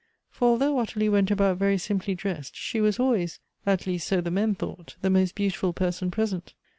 [0.31, 4.31] For although Ottilie went about very simply dressed, she was always, at least so the
[4.31, 6.55] men thought, the most beautiful person present.